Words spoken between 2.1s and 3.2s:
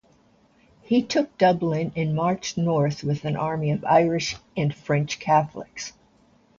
marched north